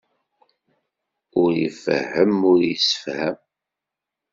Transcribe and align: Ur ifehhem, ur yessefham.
Ur 1.41 1.51
ifehhem, 1.67 2.33
ur 2.51 2.59
yessefham. 2.69 3.37